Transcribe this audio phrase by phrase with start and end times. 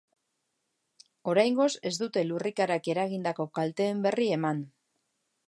[1.33, 4.65] Oraingoz ez dute lurrikarak eragindako kalteen berri eman.